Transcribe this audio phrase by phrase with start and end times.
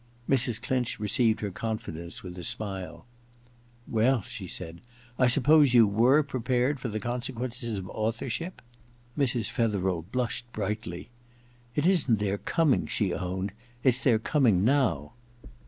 [0.27, 0.59] Mrs.
[0.59, 3.05] Clinch received her confidence with a smile.
[3.47, 8.63] * Well/ she said, * I suppose you were prepared for the consequences of authorship?'
[9.15, 9.51] Mrs.
[9.51, 11.11] Fetherel blushed brightly.
[11.75, 13.51] *It isn't their coming,* she owned—
[13.83, 15.13] *it*s their coming• Now